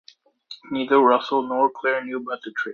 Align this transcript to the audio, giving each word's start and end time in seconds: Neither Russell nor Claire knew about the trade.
Neither 0.71 0.97
Russell 0.99 1.43
nor 1.47 1.69
Claire 1.69 2.03
knew 2.03 2.17
about 2.21 2.41
the 2.41 2.49
trade. 2.49 2.69